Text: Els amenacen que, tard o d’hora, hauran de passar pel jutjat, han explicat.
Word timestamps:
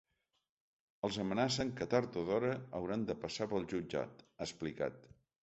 Els 1.07 1.19
amenacen 1.23 1.73
que, 1.81 1.87
tard 1.91 2.17
o 2.23 2.23
d’hora, 2.31 2.49
hauran 2.81 3.05
de 3.11 3.17
passar 3.27 3.49
pel 3.53 3.69
jutjat, 3.75 4.27
han 4.33 4.49
explicat. 4.51 5.01